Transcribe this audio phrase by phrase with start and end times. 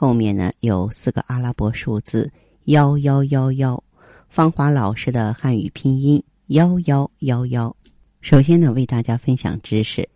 [0.00, 2.30] 后面呢有四个阿拉伯数字
[2.66, 3.82] 幺幺幺幺，
[4.28, 7.74] 芳华老师的汉语拼音幺幺幺幺。
[8.20, 10.08] 首先呢，为大家分享知识。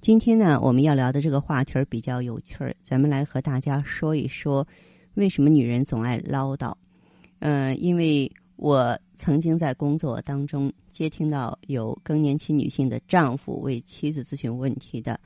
[0.00, 4.66] 今天呢，我们要聊的这个话题儿比较有趣儿，咱们来和大家说一说，
[5.12, 6.72] 为什么女人总爱唠叨？
[7.40, 15.20] 嗯，因为我曾经在工作当中接听到有更年期女性的丈夫为妻子咨询问题的。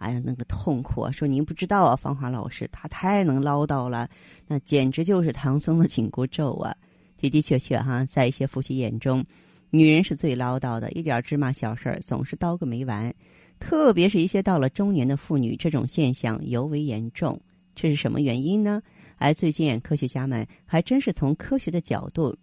[0.00, 1.12] 哎呀，那个痛苦啊！
[1.12, 4.08] 说您不知道啊，芳华老师，他太能唠叨了，
[4.46, 6.74] 那简直就是唐僧的紧箍咒啊！
[7.18, 9.22] 的的确确哈，在一些夫妻眼中，
[9.68, 13.14] 女人是最唠叨的，一点芝麻小事儿总是叨个没完。
[13.58, 17.38] 特别是一些到了中年的妇女，这种现象尤为严重。
[17.74, 18.80] 这是什么原因呢？
[19.18, 22.34] 哎，最近科学家们还真是从科学的角度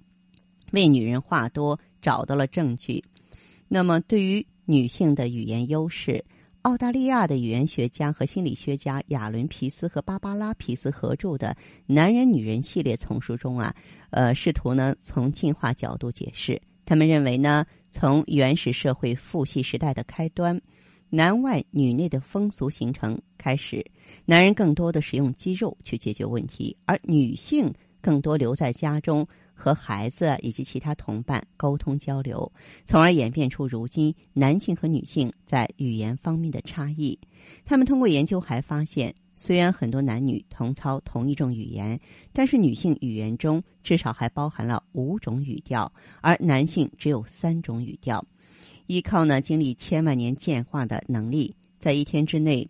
[0.73, 3.03] 为女人话多找到了证据。
[3.67, 6.23] 那么，对于女性的语言优势。
[6.63, 11.55] 澳大利亚的语言学家和心理学家亚伦皮斯和芭芭拉皮斯合著的
[11.85, 13.73] 《男人女人》系列丛书中啊，
[14.09, 16.61] 呃，试图呢从进化角度解释。
[16.85, 20.59] 他们认为呢，从原始社会父系时代的开端，
[21.09, 23.85] 男外女内的风俗形成开始，
[24.25, 27.73] 男人更多的使用肌肉去解决问题，而女性
[28.07, 29.27] 更多留在家中。
[29.59, 32.53] 和孩子以及其他同伴沟通交流，
[32.85, 37.19] 从而演变出如今男性和女性在语言方面的差异。
[37.65, 41.99] 他们通过研究还发现，虽然很多男女同操同一种语言，
[42.31, 48.23] 但是女性语言中至少还包含了五种语调，而男性只有三种语调。
[48.85, 52.69] 依靠呢经历千万年进化的能力，在一天之内，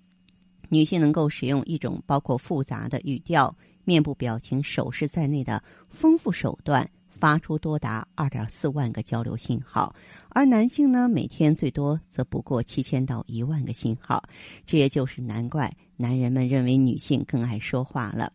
[0.69, 3.55] 女性能够使用一种包括复杂的语调。
[3.83, 9.95] 面部表情、手势在内的丰富手段，发出多达二点四万个交流信号，
[10.27, 14.23] 而男性呢，每天最多则不过七千到一万个信号。
[14.65, 18.33] 这也就是难怪男人们认为女性更爱说话了。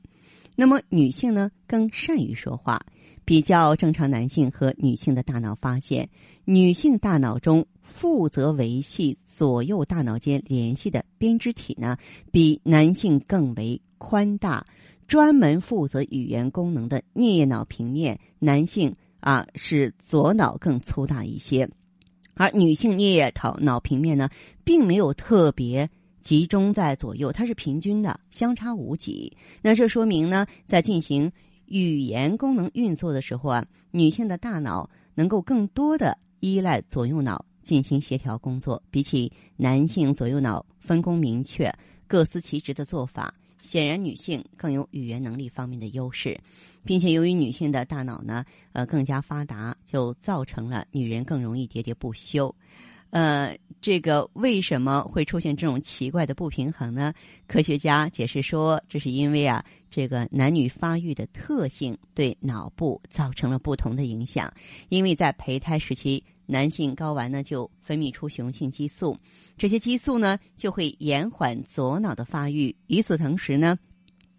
[0.56, 2.80] 那么，女性呢，更善于说话。
[3.24, 6.08] 比较正常男性和女性的大脑，发现
[6.46, 11.96] 女性大脑中负责维系左右大脑间联系的编织体呢，
[12.30, 14.66] 比男性更为宽大。
[15.08, 21.68] 专门负责语言功能的颞叶脑平面，男性啊是左脑更粗大一些，
[22.32, 24.30] 而女性颞叶头脑平面呢，
[24.64, 25.90] 并没有特别
[26.22, 29.36] 集中在左右，它是平均的，相差无几。
[29.60, 31.30] 那这说明呢，在进行
[31.66, 41.72] 语言功能运作的时候啊，女性的大脑能够更多的依赖左右脑进行协调工作，比起男性左右脑分工明确、
[42.06, 43.32] 各司其职的做法。
[43.62, 46.36] 显然，女性更有语言能力方面的优势，
[46.84, 52.52] 并且由于女性的大脑呢，呃，更加发达，就造成了女人更容易喋喋不休。
[53.10, 57.14] 呃，这个为什么会出现这种奇怪的不平衡呢？
[57.46, 64.52] 科学家解释说，这是因为啊，这个男女发育的特性对脑部造成了不同的影响，
[64.88, 66.24] 因为在胚胎时期。
[66.52, 69.16] 男性睾丸呢就分泌出雄性激素，
[69.58, 72.76] 这些激素呢就会延缓左脑的发育。
[72.86, 73.76] 与此同时呢，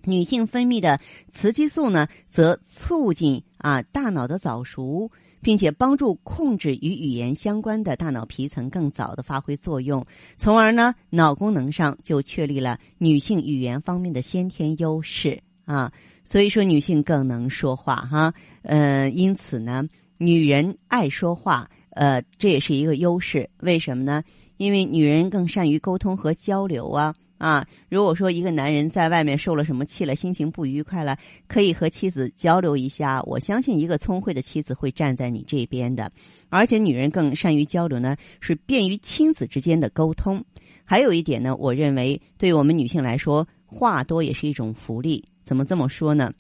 [0.06, 1.02] 女性分泌的
[1.32, 10.06] 雌激素呢则促进啊大脑的早熟，并且帮助控制与语言相关的大脑皮层更早的发挥作用，
[10.38, 15.92] 从而呢脑功能上就确立了女性语言方面的先天优势啊。
[16.26, 18.34] 所以说，女性更能说话哈。
[18.62, 19.86] 嗯，因此呢，
[20.18, 21.70] 女人爱说话。
[21.94, 24.24] 呃，这也是一个优势，为什么呢？
[24.58, 27.68] 因为女人更善于沟通和交流啊啊！
[27.90, 33.22] 如果说一个男人在外面受了什么气了，心情不愉快了，可以和妻子交流一下。
[33.24, 36.10] 我相信一个聪慧的妻子会站在你这边的。
[36.50, 40.42] 而且女人更善于交流呢，是便于亲子之间的沟通。
[40.86, 45.26] 还有一点呢，我认为对于我们女性来说，话多也是一种福利。
[45.44, 46.32] 怎么这么说呢？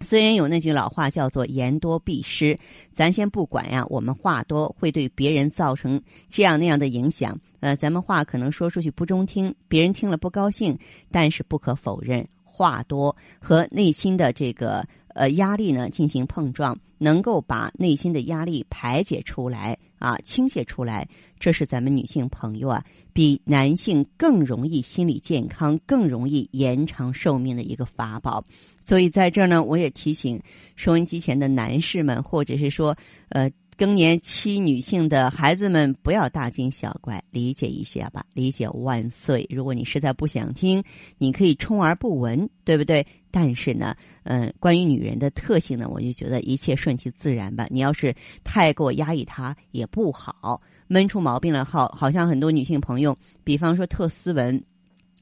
[0.00, 2.58] 虽然有那句老话叫做“言多必失”，
[2.94, 3.84] 咱先不管呀。
[3.88, 10.78] 我们话多会对别人造成这样那样的影响，呃，咱们话可能说出去不中听，别人听了不高兴。
[11.10, 28.44] 但是不可否认，话多和内心的这个呃压力呢进行碰撞，能够把内心的压力排解出来啊，倾泻出来，这是咱们女性朋友啊，比男性更容易心理健康、更容易延长寿命的一个法宝。
[28.84, 30.40] 所以在这儿呢，我也提醒
[30.76, 32.96] 收音机前的男士们，或者是说
[33.28, 39.46] 呃更年期女性的孩子们，不要大惊小怪，理解一下吧，理解万岁。
[39.50, 40.82] 如果你实在不想听，
[41.18, 43.06] 你可以充耳不闻，对不对？
[43.30, 43.94] 但是呢，
[44.24, 47.68] 嗯，关于女人的特性呢，我就觉得一切顺其自然吧。
[47.70, 50.62] 你要是太过压抑她，也不好。
[50.88, 54.64] 闷出毛病了，好，好像很多女性朋友，比方说特斯文，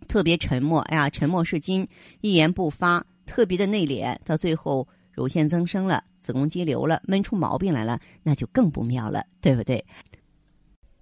[0.08, 1.86] 特别沉默，哎呀，沉默是金，
[2.20, 9.84] 一言不发，特别的内敛，到最后乳腺增生了，子宫肌瘤了，闷出毛病来了，那就更不妙了，对不对？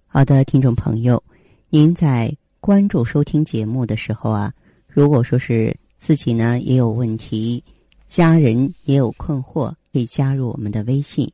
[0.07, 1.23] 好的，听众朋友，
[1.69, 4.51] 您在关注收听节目的时候啊，
[4.87, 7.63] 如果说是自己呢也有问题，
[8.07, 11.31] 家人也有困惑，可以加入我们的微信，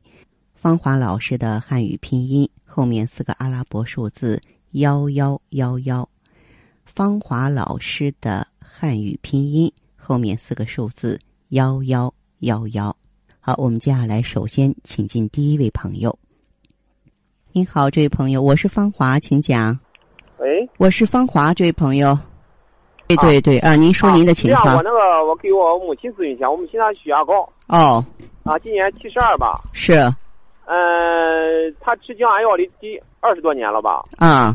[0.62, 2.48] 芳华老师的汉语拼音。
[2.64, 6.08] 后面四个阿拉伯数字幺幺幺幺，
[6.84, 11.18] 芳华老师的汉语拼音后面四个数字
[11.48, 12.96] 幺幺幺幺。
[13.40, 16.16] 好，我们接下来首先请进第一位朋友。
[17.50, 19.76] 您好，这位朋友，我是芳华，请讲。
[20.38, 22.16] 喂，我是芳华，这位朋友。
[23.08, 24.76] 对对对啊，您说您的情况。
[24.76, 27.52] 我那个，我给我母亲咨询一下，我母亲她血压高。
[27.66, 28.04] 哦。
[28.44, 29.60] 啊，今年七十二吧。
[29.72, 30.08] 是。
[30.66, 34.02] 嗯，他吃降压药的第二十多年了吧？
[34.18, 34.54] 啊。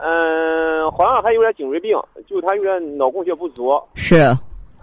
[0.00, 1.98] 嗯，好像还有点颈椎病，
[2.28, 3.80] 就他有点脑供血不足。
[3.94, 4.16] 是。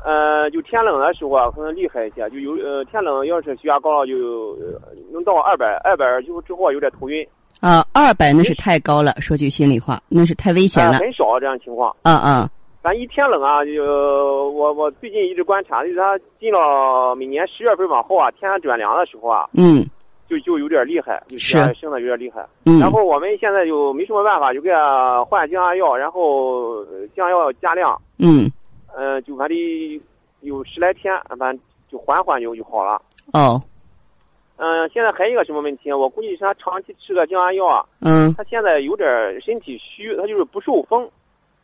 [0.03, 4.55] 呃，就天冷的时候啊，可能厉害一些，就有呃天冷要是血压高了，就
[5.11, 7.25] 能到二百，二百就之后有点头晕。
[7.61, 10.99] 啊，二百那是太高了，说句心里话，那是太危险了。
[10.99, 11.95] 很少这样情况。
[12.03, 12.47] 嗯嗯。
[12.83, 13.81] 咱一天冷啊，就
[14.51, 19.49] 我我最近一直观察，就是他进了每年十月份往后啊，天转凉的时候啊。
[19.53, 19.83] 嗯。
[20.27, 22.45] 就就有点厉害，就是生的有点厉害。
[22.65, 22.79] 嗯。
[22.79, 26.83] 然后我们现在就没什么办法，就给他换降压药，然后
[27.15, 28.01] 降压药加量。
[28.17, 28.49] 嗯。
[28.97, 29.57] 嗯，就反正
[30.41, 31.59] 有十来天，反正
[31.91, 33.01] 就缓缓就就好了。
[33.33, 33.61] 哦。
[34.57, 35.91] 嗯，现在还有一个什么问题？
[35.91, 37.85] 我估计是他长期吃个降压药啊。
[37.99, 38.33] 嗯。
[38.35, 39.07] 他现在有点
[39.41, 41.09] 身体虚，他就是不受风。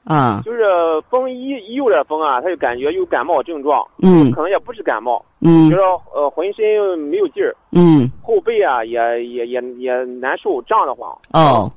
[0.03, 0.63] 啊，就是
[1.09, 5.81] 风一一有点风啊，他就感觉有感冒症状，嗯，可能也不是感冒，嗯，就是
[6.13, 11.71] 呃浑身没有劲儿，嗯，后背啊也也也也难受，胀得慌，哦，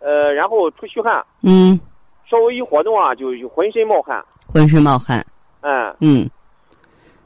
[0.00, 1.78] 呃，然后出虚汗，嗯，
[2.28, 4.20] 稍微一活动啊就就浑身冒汗，
[4.52, 5.24] 浑身冒汗，
[5.60, 5.94] 嗯。
[6.00, 6.28] 嗯，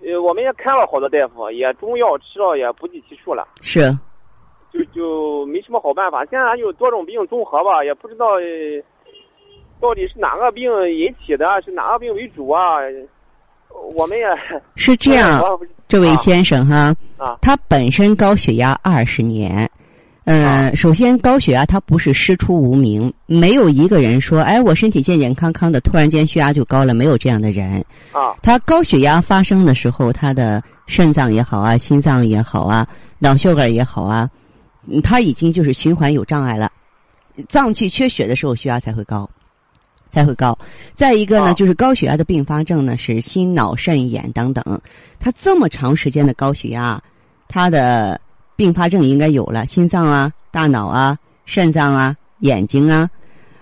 [0.04, 3.90] 呃，我们也看了好多大夫，也中药吃了也不计其数了，是，
[4.70, 8.26] 就就没什么好办法，现在就多种病综合吧，也不知道。
[9.84, 10.64] 到底是哪个病
[10.98, 11.44] 引起的？
[11.62, 12.76] 是哪个病为主啊？
[13.94, 14.24] 我们也
[14.76, 15.42] 是这样，
[15.86, 19.70] 这位先生哈，啊，他本身高血压二十年，
[20.24, 27.84] 嗯，首先高血压他不是师出无名，没有一个人说，哎，我身体健健康康的，突然间血压就高了，没有这样的人。
[28.12, 32.88] 啊，他高血压发生的时候，他的肾脏也好啊，心脏也好啊，
[33.18, 34.30] 脑血管也好啊，
[35.02, 36.72] 他已经就是循环有障碍了，
[37.50, 39.28] 脏器缺血的时候，血压才会高。
[40.14, 40.56] 才会高。
[40.94, 44.80] 再一个呢，就是高血压的并发症呢是心脑肾眼等等。
[45.18, 47.02] 他这么长时间的高血压，
[47.48, 48.20] 他的
[48.54, 53.10] 并发症应该有了，心脏啊、大脑啊、肾脏啊、眼睛啊。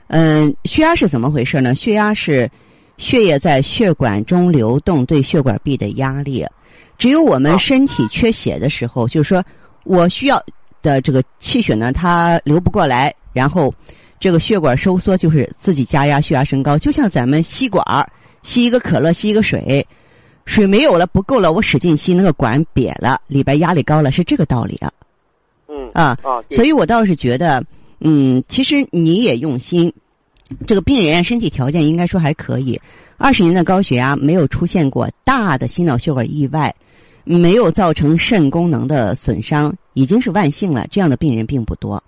[0.09, 1.75] 嗯，血压是怎么回事呢？
[1.75, 2.51] 血压是
[2.99, 6.47] 血液在血管中流动对血管壁的压力。
[6.99, 9.43] 只有我们身体缺血的时候，就是说
[9.85, 10.41] 我需要
[10.82, 13.73] 的这个气血呢，它流不过来，然后。
[14.22, 17.84] 这个血管收缩就是自己加压，血压升高，就像咱们吸管
[18.43, 19.84] 吸一个可乐，吸一个水，
[20.46, 24.93] 水没有了，不够了，我使劲吸，那个管瘪了，里边压力高了，是这个道理啊。
[25.67, 27.64] 嗯啊啊，所以我倒是觉得，
[27.98, 29.93] 嗯，其实你也用心，
[30.69, 32.81] 这个病人身体条件应该说还可以，
[33.17, 36.72] 二十年的高血压没有出现过大的心脑血管意外，
[37.24, 40.86] 没有造成肾功能的损伤，已经是万幸了。
[40.93, 42.00] 这样的病人并不多，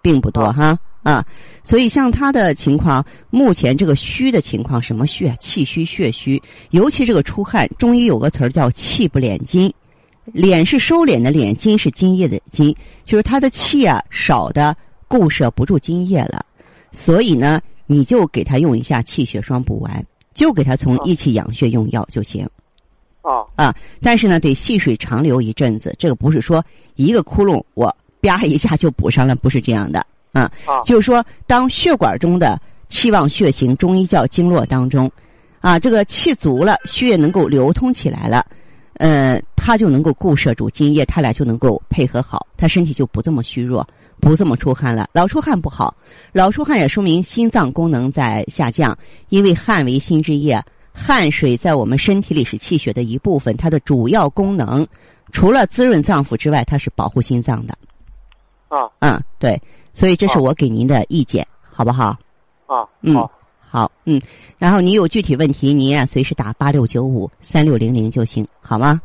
[0.00, 0.78] 并不多哈。
[1.08, 1.24] 啊，
[1.64, 5.34] 所以像他的情况，目前这个虚的情况，什么虚啊？
[5.40, 7.66] 气虚、血虚，尤其这个出汗。
[7.78, 9.72] 中医有个词儿叫“气不敛精”，
[10.34, 14.76] 敛是收敛的敛，精是津液的津，就是他的气啊少的
[15.08, 16.44] 固摄不住津液了。
[16.92, 22.46] 所以呢，你就给他用一下气血双补丸，就给他从益气养血用药就行。
[23.22, 26.62] 啊啊，但是呢，得细水长流一阵子，这个不是说
[26.96, 30.04] 一个窟窿我啪一下就补上了，不是这样的。
[30.32, 30.50] 啊，
[30.84, 35.10] 就是说，当血管中的气旺血行，中医叫经络当中，
[35.60, 38.44] 啊，这个气足了，血液能够流通起来了，
[38.94, 43.86] 呃，它就能够固摄住津液，它俩就能够配合好，他身体就不这么虚弱，
[44.20, 45.08] 不这么出汗了。
[45.12, 45.94] 老出汗不好，
[46.32, 48.96] 老出汗也说明心脏功能在下降，
[49.28, 54.86] 因为汗为心之液，汗水在我们身体里是气血的一部分，它的主要功能
[55.32, 57.74] 除了滋润脏腑之外，它是保护心脏的。
[58.68, 59.60] 啊，嗯，对，
[59.98, 62.16] 所以这是我给您的意见，好不好？
[62.66, 63.28] 啊，嗯好，
[63.58, 64.22] 好，嗯，
[64.56, 69.02] 然后你有具体问题，您啊随时打八六九五三六零零就行，好吗？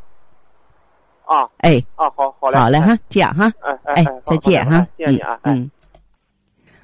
[1.26, 5.54] 啊哎，啊，好好嘞，好嘞哈，这样哈，哎哎再见哈，谢谢你啊，哎。
[5.54, 5.72] 嗯。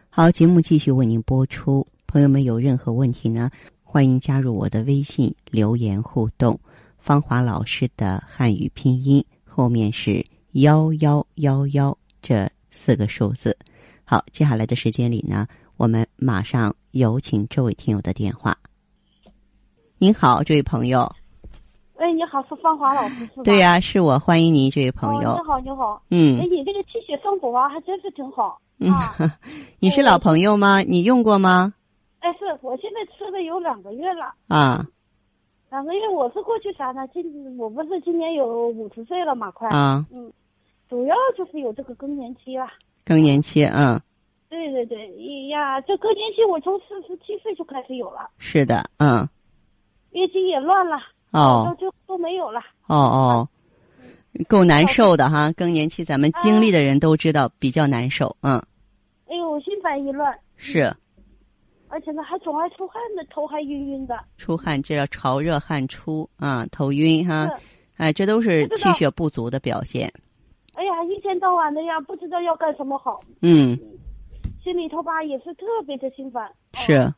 [0.09, 1.85] 好，节目继续为您播出。
[2.07, 3.51] 朋友们有任何问题呢，
[3.83, 6.59] 欢迎加入我的微信留言互动。
[6.97, 13.55] 芳华老师的汉语拼音后面是幺幺幺幺这四个数字。
[14.09, 15.45] 好，接下来的时间里呢，
[15.77, 18.57] 我们马上有请这位听友的电话。
[19.99, 21.07] 您好，这位朋友。
[21.97, 23.43] 哎，你好，是芳华老师是吧？
[23.43, 25.33] 对呀、是我，欢迎您，这位朋友。
[25.33, 26.01] 哦，你好，你好。
[26.09, 29.15] 嗯哎，你这个气血双补啊，还真是挺好嗯啊。
[29.77, 30.81] 你是老朋友吗？
[30.81, 31.71] 你用过吗？
[32.21, 34.83] 哎，是我现在吃了有两个月了，啊
[35.69, 37.07] 两个月我是过去啥呢？
[37.13, 37.23] 今
[37.59, 39.69] 我不是今年有五十岁了嘛，快。
[39.69, 40.33] 啊，嗯，
[40.89, 42.65] 主要就是有这个更年期了。
[43.09, 43.99] 更年期，嗯，
[44.49, 49.27] 对对对，哎呀，这更年期我从四十七岁就开始有了，是的，嗯，
[50.11, 50.97] 月经也乱了，
[51.31, 52.61] 到哦最后都没有了。
[52.85, 53.49] 哦哦，
[54.47, 55.51] 够难受的哈。
[55.53, 58.63] 更年期咱们经历的人都知道比较难受，嗯，
[59.25, 60.95] 哎呦，心烦意乱，是。
[61.87, 64.23] 而且呢还总爱出汗的，头还晕晕的。
[64.37, 67.47] 出汗，这叫潮热汗出啊，头晕哈。
[67.57, 67.63] 是，
[67.97, 70.13] 哎，这都是气血不足的表现，
[71.29, 73.77] 天到晚的呀，不知道要干什么好，嗯，
[74.63, 76.51] 心里头吧也是特别的心烦。
[76.73, 76.93] 是。
[76.95, 77.13] 哦。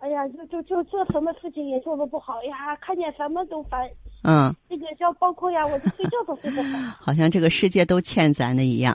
[0.00, 3.88] 哎呀，就就就做什么事情也做的不好呀，看见什么都烦。
[4.24, 6.96] 嗯，这个叫包括呀，我就睡觉都睡不好。
[7.00, 8.92] 好像这个世界都欠咱的一样，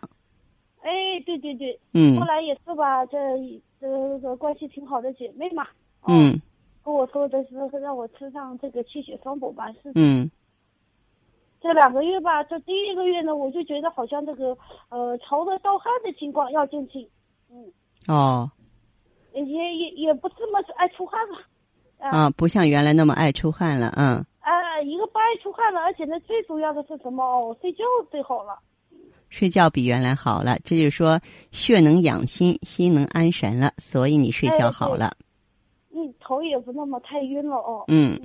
[0.81, 0.91] 哎，
[1.25, 2.19] 对对对，嗯。
[2.19, 3.17] 后来也是吧，这
[3.79, 3.87] 这
[4.19, 5.63] 个关系挺好的姐妹嘛，
[6.01, 6.41] 哦、嗯。
[6.83, 9.91] 跟我说的是让我吃上这个气血双补吧，是。
[9.95, 10.29] 嗯
[11.65, 14.55] 这两个月吧，这第一个月呢，我就觉得好像这个
[14.89, 17.09] 呃潮热盗汗的情况要减轻，
[17.49, 17.65] 嗯，
[18.07, 18.47] 哦
[19.33, 21.39] 也也也不这么爱出汗了，
[21.97, 27.25] 啊啊，不像原来那么爱出汗了，嗯，啊，一个不爱出汗了，而且呢，最主要的是什么？
[27.25, 28.59] 哦，睡觉最好了。
[29.29, 31.19] 睡觉比原来好了，这就是说
[31.51, 35.17] 血能养心，心能安神了，所以你睡觉好了，
[35.95, 37.85] 嗯，头也不那么太晕了哦。
[37.87, 38.21] 嗯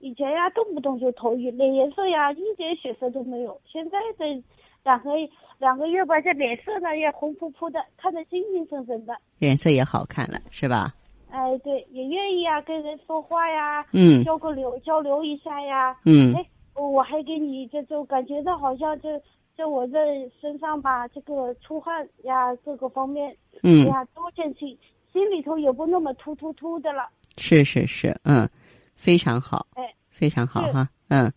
[0.00, 3.60] 以前呀，动不动就头晕，脸颜色呀一点血色都没有。
[3.66, 4.42] 现在这
[4.84, 5.10] 两个
[5.58, 9.16] 两个月吧，这脸色呢也红扑扑的，看着精精神神的。
[9.38, 10.94] 脸色也好看了，是吧？
[11.30, 15.94] 哎，对，也愿意呀，跟人说话呀，嗯交个流交流一下呀。
[16.04, 19.20] 嗯哎，我还给你这就感觉到好像这
[19.56, 19.98] 这我这
[20.40, 24.68] 身上吧，这个出汗呀，各个方面，哎嗯，呀都减轻，
[25.12, 27.08] 心里头也不那么突突突的了。
[27.36, 28.48] 是是是，嗯，
[28.98, 31.32] 非常好，哎，非常好哈，嗯，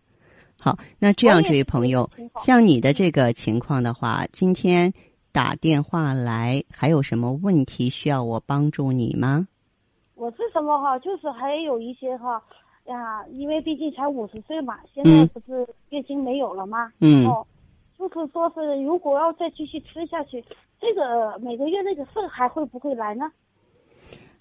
[0.57, 4.91] 好，那这样，这位朋友像你的这个情况的话，今天
[5.31, 9.47] 打电话来，还有什么问题需要我帮助你吗？
[10.15, 12.41] 我是什么哈，就是还有一些哈，
[12.85, 16.91] 呀，因为毕竟才五十岁嘛，现在嗯不是月经没有了吗？
[16.99, 17.45] 嗯哦，
[17.97, 20.43] 就是说是如果要再继续吃下去，
[20.79, 23.31] 这个每个月那个肾还会不会来呢？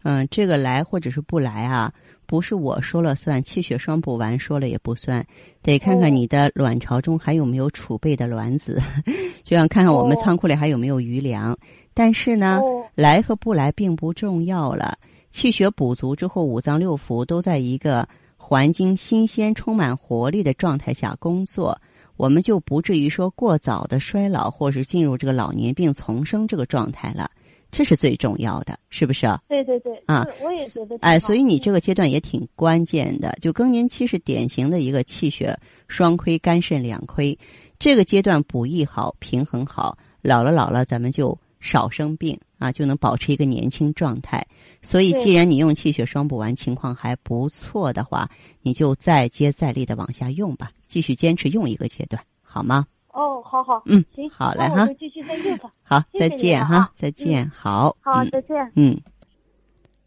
[0.03, 1.93] 嗯，这个来或者是不来啊，
[2.31, 5.27] 不是我说了算，气血双补丸说了也不算，
[5.63, 8.81] 得看看哦你的卵巢中还有没有储备的卵子，
[9.43, 11.59] 就像看看我们哦仓库里还有没有余粮。
[11.93, 14.97] 但是呢，哦来和不来并不重要了。
[15.33, 21.77] 气血补足之后，五脏六腑都在一个环境新鲜、充满活力的状态下工作，
[22.17, 27.29] 我们就不至于说过早的衰老，或是进入这个老年病丛生这个状态了。
[27.71, 29.41] 这是最重要的，是不是啊？
[29.49, 33.37] 对对对，啊我也觉得挺哎，所以你这嗯个阶段也挺关键的。
[33.41, 35.59] 就更年期是典型的一个气血
[35.89, 37.39] 双亏、肝肾两亏，
[37.79, 44.45] 这个阶段补益好、平衡好，老了老了咱们就少生病啊，就能保持一个年轻状态。
[44.83, 48.29] 所以，既然你用气血双补丸情况还不错的话，
[48.63, 52.87] 你就再接再厉的往下用吧，继续坚持用一个阶段，好吗？
[53.21, 55.71] 哦，好好，嗯行，好嘞哈继续再用吧。
[55.83, 58.73] 好，再见哈，再见，好，好，嗯再见。
[58.75, 58.97] 嗯，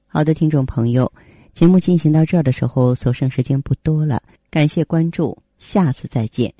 [0.07, 1.11] 好的，听众朋友，
[1.53, 6.51] 节目进行到这儿的时候，所剩时间不多了，感谢关注，下次再见。